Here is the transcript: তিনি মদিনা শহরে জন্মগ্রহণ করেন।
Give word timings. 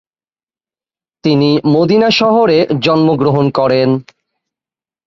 তিনি 1.23 1.49
মদিনা 1.67 2.09
শহরে 2.11 2.57
জন্মগ্রহণ 2.81 3.45
করেন। 3.49 3.89